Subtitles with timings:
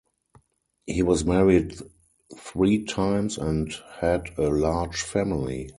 [0.87, 1.75] He was married
[2.35, 5.69] three times and had a large family.